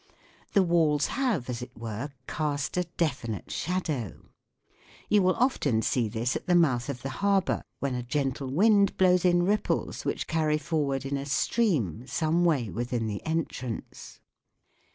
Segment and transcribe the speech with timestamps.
[0.53, 4.29] The walls have, as it were, cast a definite shadow.
[5.09, 7.17] You will often see this at the 22 THE WORLD OF SOUND mouth of the
[7.19, 12.43] harbour when a gentle wind blows in ripples which carry forward in a stream some
[12.43, 14.19] way within the entrance.